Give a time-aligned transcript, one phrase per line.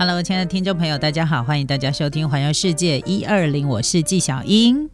[0.00, 4.88] Hello，亲爱的听众朋友，大家好，欢迎大家收听《环游世界一二零》，我是纪晓英。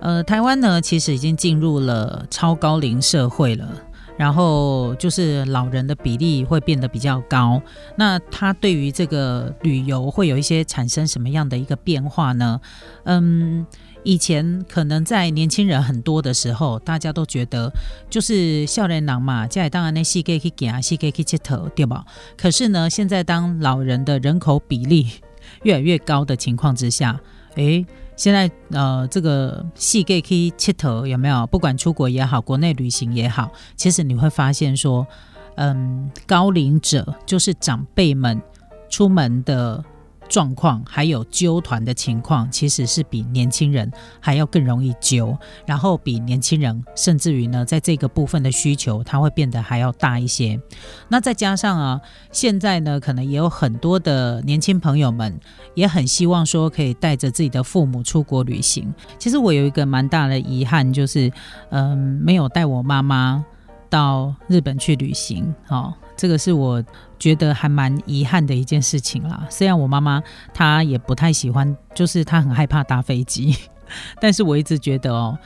[0.00, 3.68] 呃，台湾呢，其实已经进入了超高龄社会了，
[4.16, 7.60] 然后就是老人的比例会变得比较高。
[7.94, 12.58] 那它对于这个旅游会有一些产生什么样的一个变化呢？
[13.04, 13.66] 嗯。
[14.08, 17.70] 以前可能在年轻人很多的时候，大家都觉得
[18.08, 22.02] 就是笑脸郎嘛，家里当然那戏可以去行，戏可以去接头，对吧？
[22.34, 25.06] 可是呢，现在当老人的人口比例
[25.62, 27.20] 越来越高的情况之下，
[27.56, 27.84] 诶，
[28.16, 31.46] 现在呃，这个戏可以去接头有没有？
[31.48, 35.06] 不管出国也好，国内旅行也好，其实你会发现说，
[35.56, 38.40] 嗯，高龄者就是长辈们
[38.88, 39.84] 出门的。
[40.28, 50.60] 状况还有揪团的情况，其实是比年轻人还要更容易揪，然后比年轻人甚至于呢，在这个部分的需求，它会变得还要大一些。
[51.08, 55.38] 那再加上啊，现在呢，可能也有很多的年轻朋友们
[55.74, 58.92] 也很希望说可以带着自己的父母出国旅行。
[59.18, 61.32] 其实我有一个蛮大的遗憾，就是
[61.70, 63.44] 嗯，没有带我妈妈
[63.88, 65.54] 到日本去旅行。
[65.66, 65.94] 好。
[66.18, 66.84] 这个是我
[67.16, 69.46] 觉得还蛮遗憾的一件事情啦。
[69.48, 70.20] 虽然我妈妈
[70.52, 73.56] 她也不太喜欢，就是她很害怕搭飞机，
[74.20, 75.38] 但是我一直觉得哦，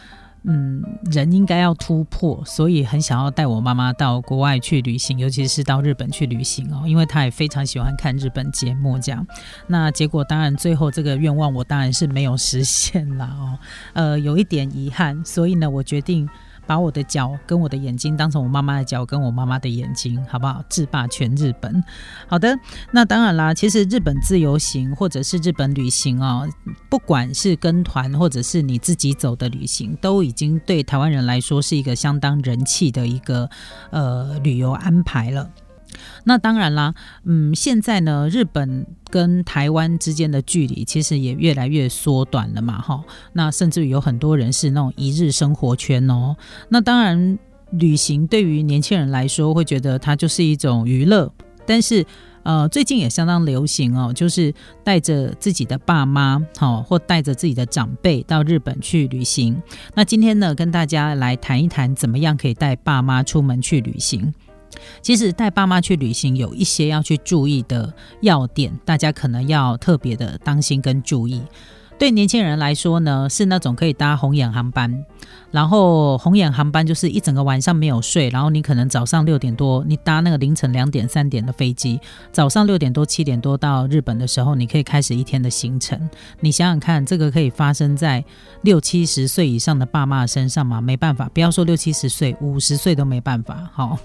[0.45, 9.27] 嗯，人应该要突破，所以很想要带我妈妈到国外去旅行，尤其是到日本去旅行哦，因为她也非常喜欢看日本节目这样。
[9.67, 13.59] 那结果当然最后这个愿望我当然是没有实现啦哦，
[13.93, 16.27] 呃，有一点遗憾，所以呢，我决定。
[16.67, 20.63] 把我的脚跟我的眼睛当成我妈妈的脚跟我妈妈的眼睛，好不好？
[20.69, 21.83] 制霸全日本。
[22.27, 22.59] 好的，
[22.91, 23.53] 那当然啦。
[23.55, 26.49] 其实日本自由行或者是日本旅行哦，
[26.89, 33.49] 不管是跟团或者是你自己走的旅行，都已经对台湾人来说是一个相当人气的一个
[33.91, 35.51] 呃旅游安排了。
[36.25, 43.03] 那当然啦，嗯，现在呢，日本跟台湾之间的距离其实也越来越缩短了嘛，哈。
[43.33, 46.37] 那甚至于有很多人是那种一日生活圈哦。
[46.69, 47.39] 那当然，
[47.73, 51.33] 旅行对于年轻人来说会觉得它就是一种娱乐，
[51.67, 52.05] 但是
[52.45, 54.53] 呃，最近也相当流行哦，就是
[54.83, 59.63] 带着自己的爸妈，好，或带着自己的长辈到日本去旅行。
[59.95, 64.35] 那今天呢，跟大家来谈一谈，怎么样可以带爸妈出门去旅行。
[65.01, 71.43] 其实带爸妈去旅行有一些要去注意的要点，大家可能要特别的当心跟注意。
[71.99, 75.05] 对年轻人来说呢，是那种可以搭红眼航班，
[75.53, 82.01] 然后红眼航班就是一整个晚上没有睡，然后你可能早上六点多你搭那个凌晨两点三点的飞机，
[82.33, 86.11] 早上六点多七点多到日本的时候，你可以开始一天的行程。
[86.41, 88.25] 你想想看，这个可以发生在
[88.63, 90.81] 六七十岁以上的爸妈身上吗？
[90.81, 93.71] 没办法，不要说六七十岁，五十岁都没办法。
[93.73, 93.97] 好。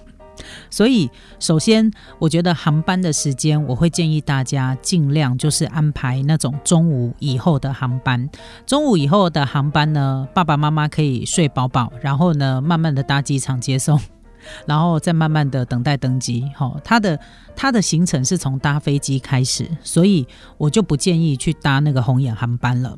[0.70, 8.28] 所以，首先，我觉得航班的时间，我会建议大家尽量就是安排那种中午以后的航班。
[8.66, 13.98] 中午以后的航班呢，爸爸妈妈可以睡饱饱，然后呢，慢慢的搭机场接送，
[14.66, 16.50] 然后再慢慢的等待登机。
[16.54, 17.18] 好，他的
[17.56, 20.26] 他的行程是从搭飞机开始，所以
[20.56, 22.96] 我就不建议去搭那个红眼航班了。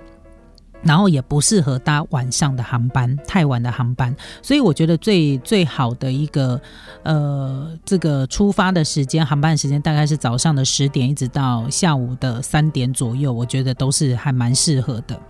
[0.83, 4.15] 然后也不适合搭晚上的航班，太晚的航班。
[4.43, 6.61] 所以我觉得最最好的一个
[7.03, 15.21] 呃，这个出发的时间，航班时间大概是早上的十点，一直到下午的三点左右，我觉得都是还蛮适合的。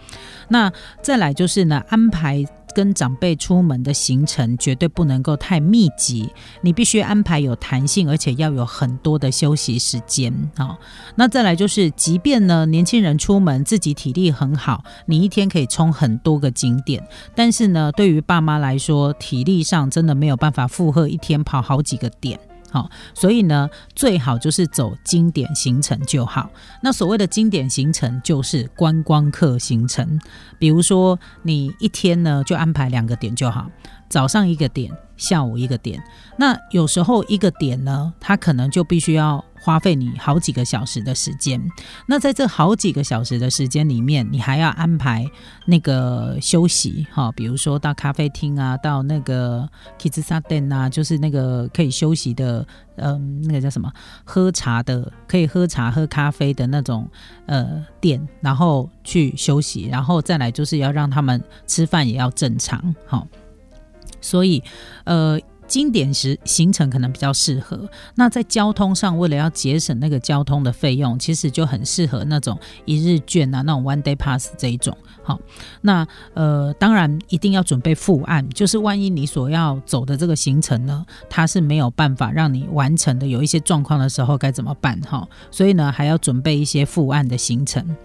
[0.49, 0.72] 那
[1.03, 2.44] 再来就是呢，安排。
[2.75, 6.28] 跟长辈出门的行程绝对不能够太密集，
[6.60, 10.76] 你必须安排有弹性，而且要有很多的休息时间啊。
[11.14, 17.03] 那再来就是，即便呢年轻人出门自己体力很好，你一天可以冲很多个景点，
[17.34, 22.38] 但是呢对于爸妈来说，体力上真的没有办法负荷一天跑好几个点。
[22.70, 26.48] 好，所以呢，最好就是走经典行程就好。
[26.82, 30.21] 那所谓的经典行程，就是观光客行程。
[30.59, 33.71] 比如说，你一天呢就安排两个点就好，
[34.09, 36.03] 早上一个点，下午一个点。
[36.36, 39.45] 那有时候一个点呢，它可能就必须要。
[39.60, 41.60] 花费你好几个小时的时间，
[42.07, 45.30] 那在这好几个小时的时间里面，你还要安排
[45.66, 49.68] 那个休息哈，比如说到咖啡厅啊，到那个
[49.98, 52.66] kids a d e n 啊，就是那个可以休息的，
[52.97, 53.92] 嗯，那个叫什么，
[54.24, 57.07] 喝茶的，可以喝茶喝咖啡的那种
[57.47, 63.27] 呃店，然后去休息，然后再来就是要让他们吃饭也要正常，好，
[64.22, 64.62] 所以
[65.04, 65.39] 呃。
[65.71, 67.89] 经典时行程可能比较适合。
[68.17, 74.97] 那在交通上，为了要节省那个交通的费用，其实就很适合那种一日券啊，那种 one day pass 这一种。
[75.22, 75.39] 好，
[75.83, 85.01] 那呃，当然一定要准备副案，就是万一你所要走的这个行程呢，它是没有办法让你完成的，有一些状况的时候该怎么办？
[85.03, 87.97] 哈，所以呢，还要准备一些副案的行程。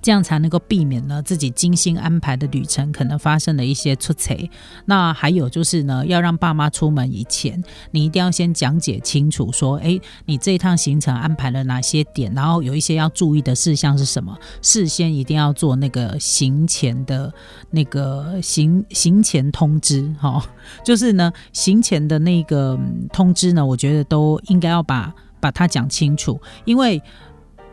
[0.00, 4.36] 这样才能够避免呢自己精心安排的旅程可能发生的一些出错。
[4.86, 17.32] 那还有就是呢，要让爸妈出门以前，你一定要先讲解清楚，说，哎，你这一趟行程安排了哪些点，然后有一些要注意的事项是什么，事先一定要做那个行前的
[17.70, 20.44] 那个行行前通知，哈，
[20.84, 22.78] 就是呢行前的那个
[23.12, 27.02] 通知呢，我觉得都应该要把把它讲清楚，因为。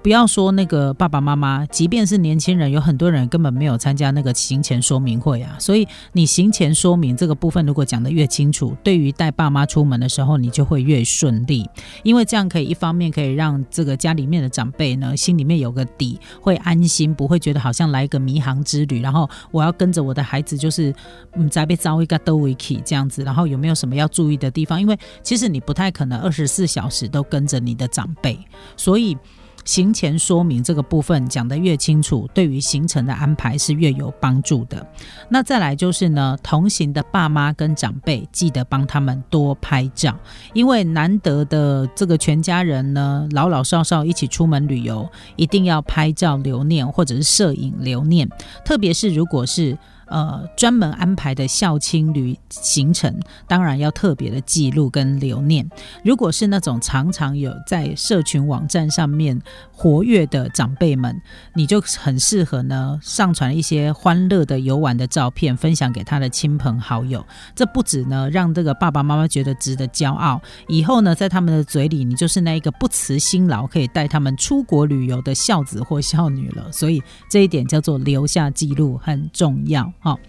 [0.06, 5.56] 不要说那个爸爸妈妈，即便是年轻人，有很多人根本没有参加那个行前说明会啊。
[5.57, 11.68] 所以你行前说明这个部分，如果讲得越清楚，对于带爸妈出门的时候，你就会越顺利。
[12.04, 20.94] 因为这样可以一方面可以让这个家里面的长辈呢，心里面有个底，会安心，不会觉得好像来一个迷航之旅，然后我要跟着我的孩子，就是
[21.34, 23.24] 嗯再被招一个都维 k 这样子。
[23.24, 24.80] 然后有没有什么要注意的地方？
[24.80, 28.38] 因为其实你不太可能二十四小时都跟着你的长辈，
[28.78, 29.18] 所以。
[29.66, 34.86] 行前说明这个部分讲得越清楚，对于行程的安排是越有帮助的。
[35.28, 40.16] 那再来就是呢，同行的爸妈跟长辈记得帮他们多拍照，
[40.54, 48.30] 因为难得的这个全家人呢，老老少少一起出门旅游，一定要拍照留念或者是摄影留念，
[48.64, 49.78] 特别是如果是。
[50.07, 55.68] 呃，专门安排的校庆旅行程，当然要特别的记录跟留念。
[56.04, 59.42] 如果是那种常常有在社群网站上面
[59.72, 61.19] 活跃的长辈们，
[61.54, 67.25] 你就很适合呢，上传一些欢乐的游玩的照片，分享给他的亲朋好友。
[67.56, 76.72] 这不止呢，让这个爸爸妈妈觉得值得骄傲，以后呢，在他们的嘴里，你就是那一个不辞辛劳可以带他们出国旅游的孝子或孝女了。
[76.72, 79.92] 所以这一点叫做留下记录很重要。
[80.06, 80.19] 好，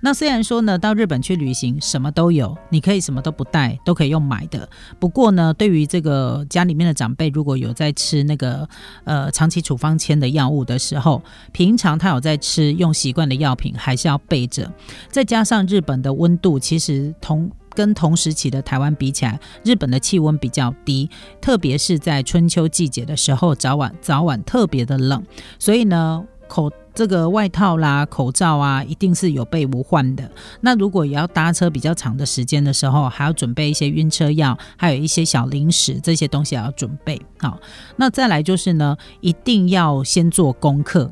[0.00, 4.68] 那虽然说呢，到日本去旅行什么都有，你可以什么都不带，都可以用买的。
[4.98, 8.68] 不过呢，对于这个家里面的长辈，如果有在吃那个
[9.04, 11.22] 呃长期处方签的药物的时候，
[11.52, 14.68] 平常他有在吃用习惯的药品，还是要备着。
[15.12, 21.08] 再加上日本的温度，其实同跟同时期的台湾比起来，日本的气温比较低，
[21.40, 25.24] 特别是在春秋季节的时候，早晚早晚特别的冷，
[25.56, 26.24] 所以呢。
[26.50, 30.30] 口这个外套啦、口罩啊，一定是有备无患的。
[30.60, 37.58] 那如果也要搭车比较长的时间的时候，还要准备一些晕车药，还有一些小零食，这些东西要准备好。
[37.96, 41.10] 那再来就是呢，一定要先做功课。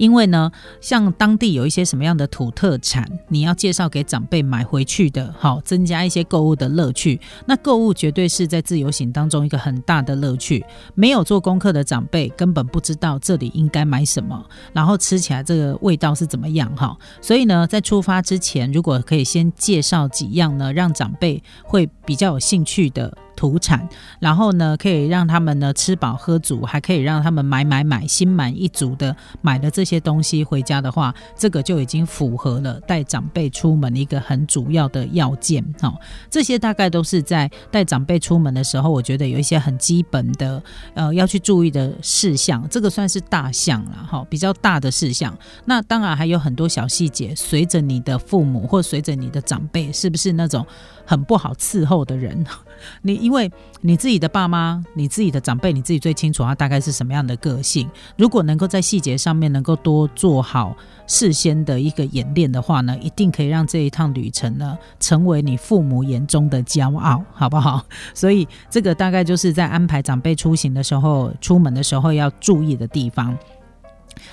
[0.00, 0.50] 因为呢，
[0.80, 7.20] 像当地有一些什么样的土特产，你要介绍给长辈买回去的，好增加一些购物的乐趣。
[7.44, 10.64] 那购物绝对是在自由行当中一个很大的乐趣。
[10.94, 14.42] 没有做功课的长辈根本不知道这里应该买什么，
[14.72, 16.96] 然后吃起来这个味道是怎么样哈。
[17.20, 23.14] 所以呢，在出发之前，如果可以先介绍几样呢，让长辈会比较有兴趣的。
[23.40, 23.88] 土产，
[24.18, 35.64] 然后呢，可以让他们呢吃饱喝足，还可以让他们买买买，心满意足的买了这些东西回家的话，这个就已经符合了带长辈出门一个很主要的要件。
[35.80, 35.90] 哈，
[36.28, 42.62] 这些大概都是在带长辈出门的时候，我觉得有一些很基本的呃要去注意的事项。
[42.68, 45.34] 这个算是大项了，哈，比较大的事项。
[45.64, 50.66] 那当然还有很多小细节，随着你的父母或随着你的长辈，是不是那种
[51.06, 52.44] 很不好伺候的人？
[53.02, 53.48] 你因为
[53.80, 57.88] 你自己的爸妈、你自己的长辈，你自己最清楚他大概是什么样的个性。
[58.16, 67.86] 如果能够在细节上面能够多做好事先的一个演练的话呢，一定可以让这一趟旅程呢成为你父母眼中的骄傲，好不好？
[68.14, 73.38] 所以这个大概就是在安排长辈出行的时候、出门的时候要注意的地方。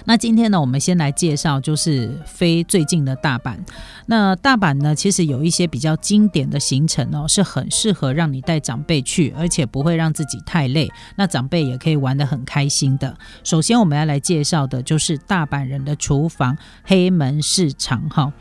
[0.06, 3.58] 那今天呢，我们先来介绍，就是飞最近的大阪。
[4.06, 10.90] 那大阪呢，其实有一些比较经典的行程哦，是很适合让你带长辈去，而且不会让自己太累。
[11.16, 13.18] 那长辈也可以玩得很开心的。
[13.44, 18.08] 首先，我们要来介绍的就是大阪人的厨房——黑门市场。
[18.10, 18.32] 哈，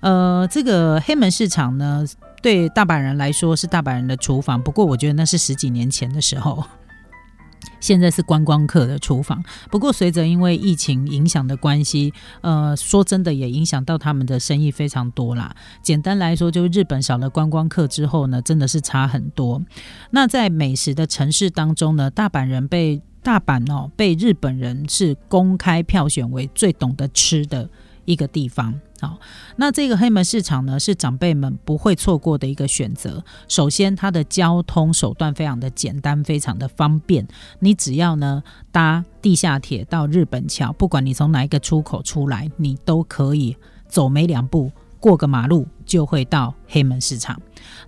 [0.00, 2.04] 呃，这个黑门市场呢，
[2.42, 4.60] 对大阪人来说是大阪人的厨房。
[4.60, 6.64] 不过，我觉得那是十几年前的时候。
[7.80, 15.54] 现在是观光客的厨房，不过随着因为疫情影响的关系，呃，说真的也影响到他们的生意非常多啦。
[15.82, 19.62] 简单来说，就日本少了观光客之后呢，真的是差很多。
[20.10, 27.68] 那在美食的城市当中呢，大阪人被大阪哦被日本人是公开票选为最懂得吃的
[28.04, 28.80] 一个地方。
[29.00, 29.18] 好，
[29.56, 33.24] 那这个黑门市场呢，是长辈们不会错过的一个选择。
[33.48, 37.26] 首先，它的交通手段非常的简单，非常的方便。
[37.58, 43.56] 你只要呢搭地下铁到日本桥，不管你从哪一个出口出来，你都可以
[43.88, 44.70] 走没两步，
[45.02, 47.36] 过个马路就会到黑门市场。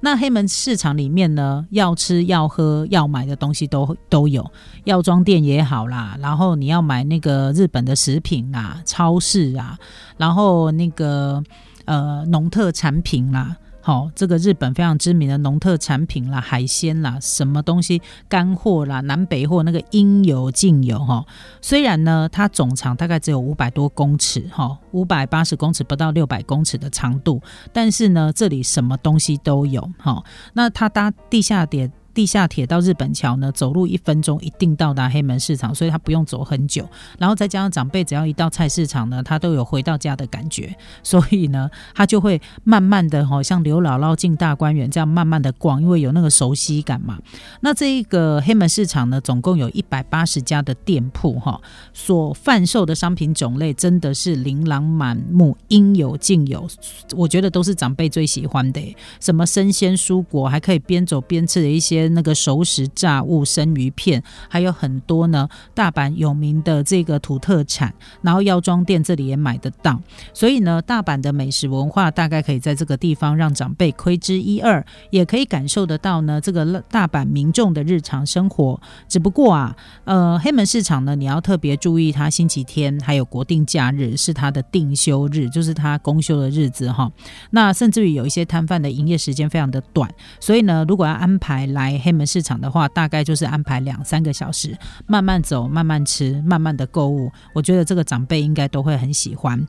[0.00, 4.44] 那黑门市场里面呢，要吃、要喝、要买的东西都都有，
[4.82, 9.78] 药妆店也好啦，然后你要买那个日本的食品啊，超市啊，
[10.16, 11.40] 然后那个
[11.84, 13.56] 呃农特产品啦。
[13.86, 18.00] 好，这个日本非常知名的农特产品啦、海鲜啦、什么东西
[18.30, 21.22] 干货啦、南北货那个应有尽有哈。
[21.60, 27.42] 虽然呢，它总长大概只有五百多公尺哈，五百八十公尺不到六百公尺的长度，
[27.74, 30.24] 但是呢，这里什么东西都有哈。
[30.54, 31.90] 那它搭地下铁。
[32.14, 36.88] 地下铁到日本桥呢，走路一分钟一定到达黑门市场，所以他不用走很久。
[37.18, 47.18] 然后再加上长辈只要一到菜市场呢，他都有回到家的感觉，所以呢，他就会慢慢的哈，像刘姥姥进大观园这样慢慢的逛，因为有那个熟悉感嘛。
[47.60, 51.60] 那这一个黑门市场呢，总共有一百八十家的店铺哈，
[51.92, 56.68] 所贩售的商品种类真的是琳琅满目，应有尽有。
[57.16, 62.03] 我觉得都是长辈最喜欢的，什么生鲜蔬果，还可以边走边吃的一些。
[62.10, 65.48] 那个熟食炸物、生鱼片，还有很多呢。
[65.74, 67.92] 大阪有名的这个土特产，
[68.22, 70.00] 然后药妆店这里也买得到。
[70.32, 76.40] 所以呢，大阪的美食文化大概可以在这个地方让长辈窥之一二，也可以感受得到呢。
[76.40, 78.80] 这个大阪民众的日常生活。
[79.08, 87.10] 只不过啊，呃，黑门市场呢，你要特别注意，它星期天还有国定假日是它的定休日，就是它公休的日子哈。
[87.50, 91.93] 那甚至于有一些摊贩的营业时间非常的短，所以呢，如果要安排来。
[91.98, 97.30] 黑门市场的话，大概就是安排两三个小时，慢慢走，慢慢吃，慢慢的购物。
[97.52, 99.66] 我觉得这个长辈应该都会很喜欢。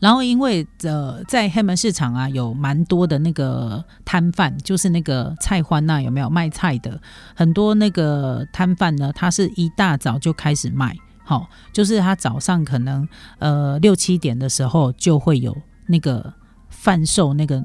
[0.00, 7.00] 然后，因为呃，在黑门市场啊，有蛮多的那个摊贩，就是那个菜欢呐，有没有卖菜的？
[7.34, 16.32] 很多那个摊贩呢，他是一大早就开始卖，好，就是他早上可能呃六七点的时候就会有那个
[16.68, 17.62] 贩售那个。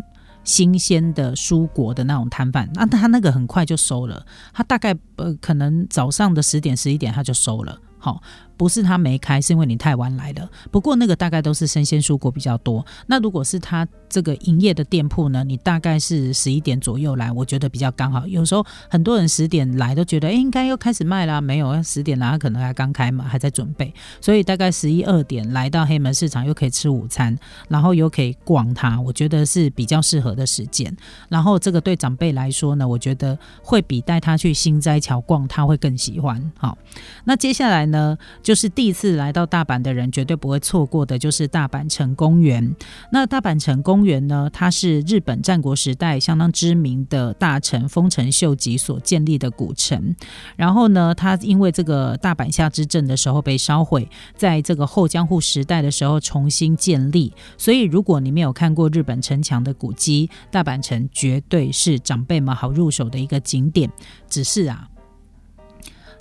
[0.48, 8.24] 新鲜的蔬果的那种摊贩，那他那个很快就收了，他大概呃可能早上的十点十一点他就收了，好。
[8.58, 10.50] 不是他没开，是因为你太晚来了。
[10.72, 12.84] 不过那个大概都是生鲜蔬果比较多。
[13.06, 18.26] 那如果是他这个营业的店铺呢，你大概是十一点左右来，我觉得比较刚好。
[18.26, 23.94] 有时候很多人十点来都觉得，哎，应该又开始卖啦，没有，十点来可能还刚开嘛，还在准备。
[24.20, 27.38] 所以大概十一二点来到黑门市场，又可以吃午餐，
[27.70, 30.96] 然后又可以逛它，我觉得是比较适合的时间。
[31.30, 36.52] 然后这个对长辈来说呢，我觉得会比带他去新斋桥逛他会更喜欢。
[36.58, 36.78] 好，
[37.26, 38.18] 那接下来呢？
[38.48, 42.74] 就是第一次来到大阪的人绝对不会错过的，就是大阪城公园。
[43.12, 50.16] 那大阪城公园呢，它是日本战国时代相当知名的大臣丰臣秀吉所建立的古城。
[50.56, 57.34] 然后呢，它因为这个大阪下之阵的时候被烧毁，在这个后江户时代的时候重新建立。
[57.58, 63.92] 所以，如果你没有看过日本城墙的古迹，大阪城绝对是长辈们好入手的一个景点。
[64.30, 64.88] 只是啊。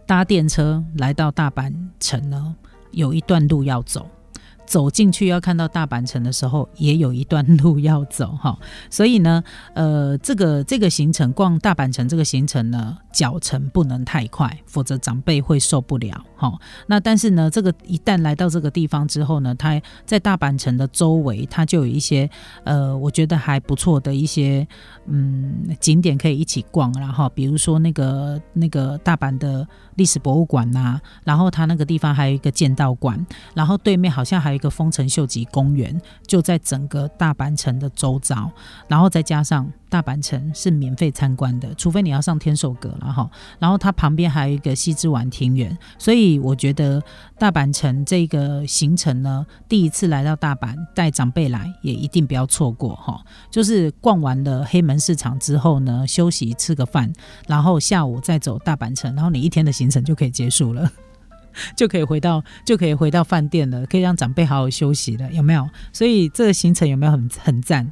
[0.07, 2.55] 搭电车来到大阪城呢，
[2.93, 4.09] 有一段路要走。
[4.67, 8.59] 走进去要看到大阪城的时候，也有一段路要走哈。
[8.91, 9.43] 所以呢，
[9.75, 16.53] 呃，这个这个行程逛大阪城这个行程呢，脚程不能太快，否则长辈会受不了哈。
[16.87, 22.29] 那但是呢，这个一旦来到这个地方之后呢，它在大阪城的周围，它就有一些
[22.65, 24.67] 呃，我觉得还不错的一些。
[25.09, 38.51] 嗯，景点可以一起逛，然后比如说那个那个大阪的历史博物馆呐，然后它那个地方还有一个剑道馆，然后对面好像还一个丰臣秀吉公园，就在整个大阪城的周遭，
[38.89, 39.71] 然后再加上。
[39.89, 43.31] 大阪城是免费参观的，除非你要上天守阁了哈。
[43.61, 47.01] 然后它旁边还有一个西之丸庭园，所以我觉得
[47.39, 53.25] 大阪城这个行程呢，第一次来到大阪带长辈来也一定不要错过哈。
[53.49, 57.11] 就是逛完了黑门市场之后呢，休息吃个饭，
[57.47, 60.91] 然后下午再走大阪城，然后你一天的行程就可以结束了，
[61.77, 65.69] 就可以回到就可以回到饭店了，可以让长辈好好休息了，有没有？
[65.93, 67.91] 所以这个行程有没有很很赞？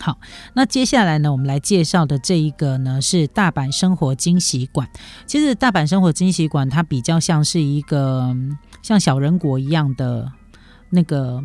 [0.00, 0.18] 好，
[0.54, 4.88] 那接下来呢，我们来介绍的这一个呢是大阪生活惊喜馆。
[5.26, 8.34] 其实大阪生活惊喜馆它比较像是一个
[8.82, 10.32] 像小人国一样的
[10.88, 11.44] 那个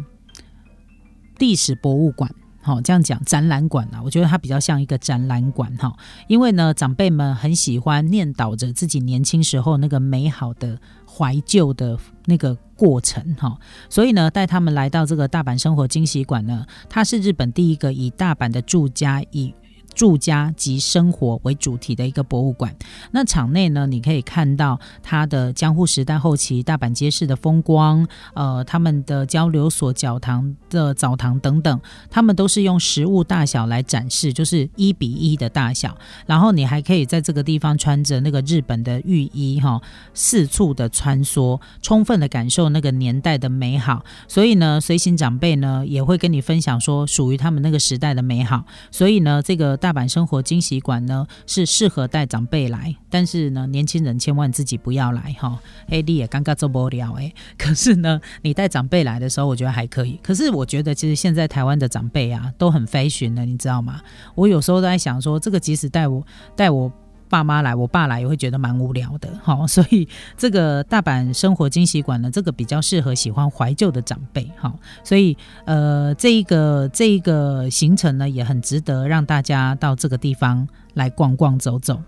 [1.39, 2.33] 历史博物馆。
[2.61, 5.93] 好，这样讲展览馆啊，我觉得它比较像一个展览馆哈，
[6.27, 10.79] 因为呢，长辈们很喜欢念叨着自己年轻时候那个美好的
[11.17, 13.57] 怀旧的那个过程哈，
[13.89, 19.51] 所以呢，带他们来到这个大阪生活惊喜馆呢，它是日本第一个以大阪的住家以。
[19.97, 22.73] 住家及生活为主题的一个博物馆。
[23.09, 35.97] 那场内呢，你可以看到它的江户时代后期大阪街市的风光，呃，他们的交流所、教堂的澡堂等等，他们都是用实物大小来展示，就是一比一的大小。
[36.27, 39.81] 然后你还可以在这个地方穿着那个日本的浴衣，哈，
[40.13, 44.05] 四处的穿梭，充分的感受那个年代的美好。
[44.27, 48.63] 所以呢，随行长辈呢也会跟你分享说，属于他们那个时代的美好。
[48.91, 49.75] 所以呢，这个。
[49.86, 55.57] 大大阪生活惊喜馆呢是适合带长辈来，但是呢年轻人千万自己不要来哈。
[55.87, 60.19] A D 也尴尬做不了哎， 可是呢你带长辈来的时候，我觉得还可以。
[60.21, 64.01] 可是我觉得其实现在台湾的长辈啊都很 fashion 的，你知道吗？
[64.35, 66.21] 我有时候都在想说，这个即使带我
[66.53, 66.91] 带我。
[67.29, 70.07] 爸妈来，我爸来也会觉得蛮无聊的， 好，所以
[70.37, 82.01] 这个大阪生活惊喜馆呢，这个比较适合喜欢怀旧的长辈，好，所以呃，这一个这一个行程呢，也很值得让大家到这个地方来逛逛走走。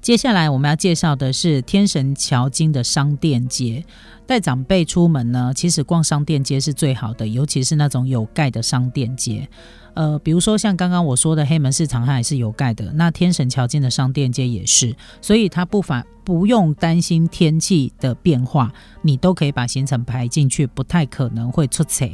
[0.00, 3.84] 接下来我们要介绍的是天神桥金的商店街。
[4.26, 9.48] 带长辈出门呢，其实逛商店街是最好的，尤其是那种有盖的商店街。
[9.94, 12.92] 呃，比如说像刚刚我说的黑门市场，它也是有盖的。
[12.92, 22.08] 那天神桥近的商店街也是，所以它不凡不用担心天气的变化，你都可以把行程排进去，不太可能会出错。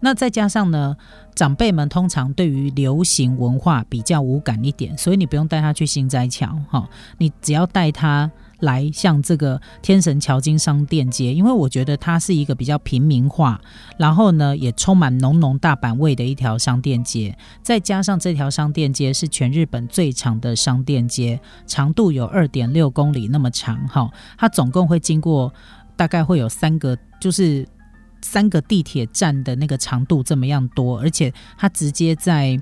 [0.00, 0.96] 那再加上呢，
[1.34, 6.88] 长辈们通常对于流行文化比较无感一点，所以你不用带他去新斋桥，哈，
[7.18, 8.30] 你只要带他。
[8.60, 13.60] 来像这个天神桥金商店街，因为我觉得它是一个比较平民化，
[13.98, 17.36] 然后呢也充满浓浓大阪味的一条商店街。
[17.62, 24.08] 再加上这条商店街是全日本最长的商店街，长度有二点六公里那么长哈。
[24.38, 25.52] 它总共会经过
[25.96, 27.66] 大概会有三个，就是
[28.22, 32.58] 三个地铁站的那个长度这么样多，而且它直接在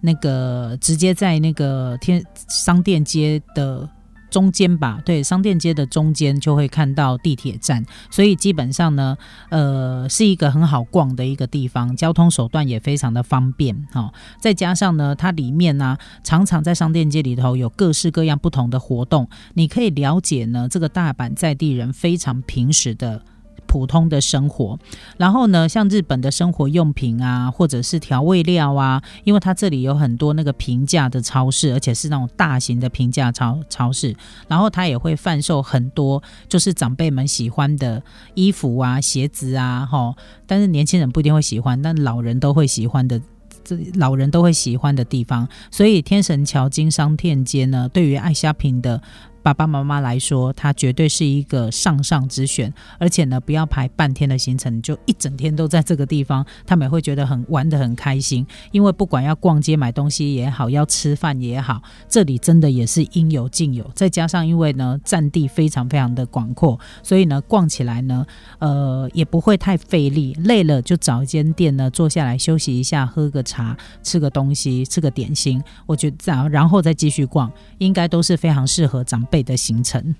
[0.00, 3.88] 那个直接在那个天商店街的。
[4.34, 9.16] 中间吧，对，商店街的中间就会看到地铁站，所以基本上呢，
[9.48, 14.12] 呃，是一个很好逛的一个地方，交通手段也非常的方便哈。
[14.40, 23.22] 再加上呢，它里面呢，常常在商店街里头有各式各样不同的活动，你可以了解呢，这个大阪在地人非常平时的。
[23.66, 24.78] 普通的生活，
[25.16, 34.14] 然后呢，像日本的生活用品啊，或者是调味料啊，因为它这里有很多那个平价的超市，而且是那种大型的平价超超市，
[34.48, 38.02] 然后它也会贩售很多就是长辈们喜欢的
[38.34, 40.14] 衣服啊、鞋子啊，哈，
[40.46, 43.20] 但是年轻人不一定会喜欢，但老人都会喜欢的，
[43.64, 49.02] 这老人都会喜欢的地方，所以天神桥经商店街呢，对于爱虾品的。
[49.44, 58.46] 爸爸妈妈来说，它绝对是一个上上之选，而且呢，不要排半天的行程，就一整天都在这个地方，他们也会觉得很玩得很开心。
[58.72, 63.84] 因为不管要逛街买东西也好，要吃饭也好，这里真的也是应有尽有。
[63.94, 68.24] 再加上因为呢，占地非常非常的广阔，所以呢，逛起来呢，
[68.60, 70.32] 呃，也不会太费力。
[70.44, 75.62] 累了就找一间店呢，坐下来休息一下，喝个茶，吃个东西，吃个点心。
[75.84, 79.22] 我觉得这样，然后再继续逛，应该都是非常适合长。
[79.34, 80.14] 北的行程。